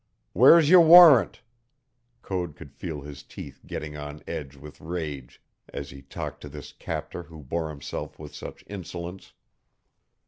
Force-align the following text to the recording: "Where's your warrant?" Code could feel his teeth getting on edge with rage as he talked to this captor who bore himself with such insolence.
"Where's 0.33 0.67
your 0.67 0.81
warrant?" 0.81 1.43
Code 2.23 2.55
could 2.55 2.73
feel 2.73 3.01
his 3.01 3.21
teeth 3.21 3.61
getting 3.67 3.95
on 3.95 4.23
edge 4.25 4.55
with 4.55 4.81
rage 4.81 5.39
as 5.69 5.91
he 5.91 6.01
talked 6.01 6.41
to 6.41 6.49
this 6.49 6.71
captor 6.73 7.21
who 7.21 7.43
bore 7.43 7.69
himself 7.69 8.17
with 8.17 8.33
such 8.33 8.63
insolence. 8.65 9.33